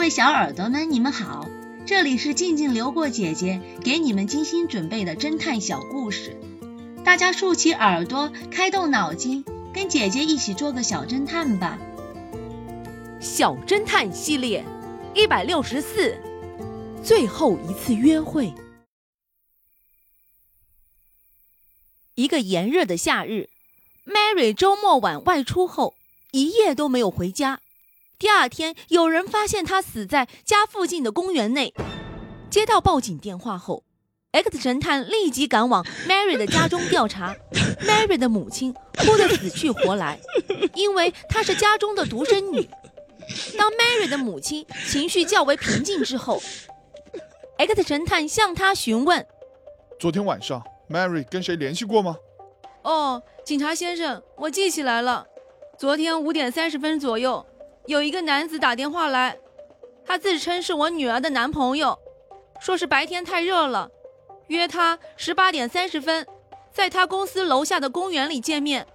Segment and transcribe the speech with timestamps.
[0.00, 1.46] 各位小耳朵们，你们好，
[1.84, 6.40] 这里是静静流过姐姐给你们精心准备的侦探小故事，
[7.04, 9.44] 大家竖起耳朵，开动脑筋，
[9.74, 11.78] 跟姐姐一起做个小侦探吧。
[13.20, 14.64] 小侦探系列
[15.14, 16.16] 一百六十四，
[17.04, 18.54] 最后一次约会。
[22.14, 23.50] 一个炎热的夏日
[24.06, 25.92] ，Mary 周末晚外出后，
[26.30, 27.60] 一夜都没有回家。
[28.20, 31.72] 第二天，有人发现他死在家附近的公园内。
[32.50, 33.82] 接到报警电话后
[34.32, 37.34] ，X 神探立即赶往 Mary 的家中调查。
[37.80, 40.20] Mary 的母亲哭得死去活来，
[40.74, 42.68] 因为她是家中的独生女。
[43.56, 46.42] 当 Mary 的母亲情绪较为平静之后
[47.56, 49.26] ，X 神探向她询问
[49.98, 52.18] ：“昨天晚上 Mary 跟谁联系过吗
[52.84, 55.26] ？”“哦，警察先生，我记起来了，
[55.78, 57.42] 昨天五点三十分左右。”
[57.86, 59.36] 有一个男子打电话来，
[60.04, 61.98] 他自称是我女儿的男朋友，
[62.60, 63.90] 说是白天太热了，
[64.48, 66.26] 约他十八点三十分，
[66.72, 68.86] 在他公司楼下的公园里见面。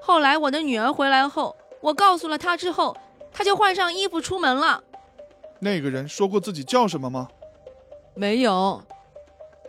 [0.00, 2.96] 后来我的女儿回来后，我告诉了他之后，
[3.32, 4.82] 他就换上衣服出门了。
[5.60, 7.28] 那个人说过自己叫什么吗？
[8.14, 8.82] 没有，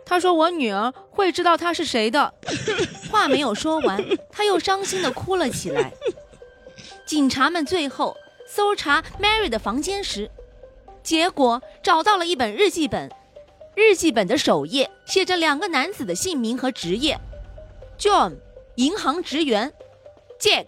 [0.04, 2.32] 他说我女儿会知道他是谁的。
[3.10, 5.92] 话没有说完，他又伤心的哭了起来。
[7.04, 8.16] 警察们最后。
[8.52, 10.28] 搜查 Mary 的房间时，
[11.04, 13.08] 结果找到了一本日记本。
[13.76, 17.16] 日记本的首页写着两个男子的姓名和职业
[17.96, 18.38] ：John，
[18.74, 19.72] 银行职员
[20.40, 20.66] ；Jack，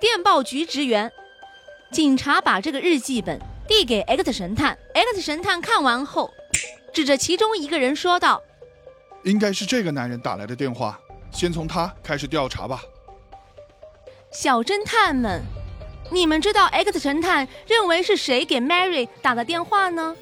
[0.00, 1.12] 电报局职员。
[1.92, 3.38] 警察把这个日记本
[3.68, 4.76] 递给 X 神探。
[4.92, 6.28] X 神探看完后，
[6.92, 8.42] 指着其中一个人说道
[9.22, 10.98] ：“应该是这个男人打来的电话，
[11.30, 12.82] 先从他开始调查吧。”
[14.32, 15.40] 小侦探们。
[16.12, 20.16] 你们知道 X 神探认为是谁给 Mary 打的电话呢？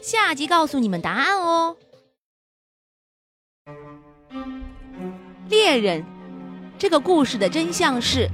[0.00, 1.76] 下集告诉你们答案哦。
[5.50, 6.04] 猎人，
[6.78, 8.28] 这个故事的真相是，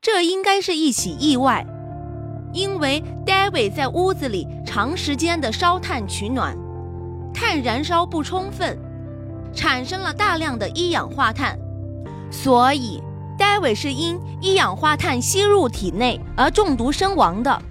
[0.00, 1.64] 这应该是一起意外，
[2.52, 6.56] 因为 David 在屋子里长时间的烧炭取暖，
[7.32, 8.76] 碳燃烧不充分，
[9.54, 11.56] 产生了大量的一氧化碳，
[12.30, 13.00] 所以。
[13.36, 17.62] 戴维是因一氧化碳吸入体内而中毒身亡的。